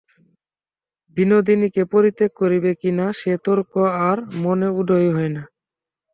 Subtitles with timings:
[1.17, 3.71] বিনোদিনীকে পরিত্যাগ করিবে কি না, সে-তর্ক
[4.07, 5.43] আর মনে উদয়ই হয় না।